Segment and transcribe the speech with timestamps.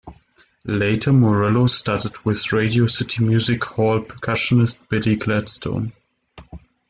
[0.65, 5.93] Later, Morello studied with Radio City Music Hall percussionist Billy Gladstone.